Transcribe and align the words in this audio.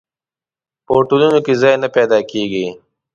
په 0.85 0.91
هوټلونو 0.97 1.39
کې 1.45 1.53
ځای 1.61 1.75
نه 1.83 1.87
پیدا 1.95 2.19
کېږي. 2.31 2.67